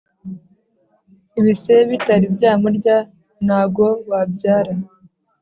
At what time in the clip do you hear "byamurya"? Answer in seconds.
2.35-2.97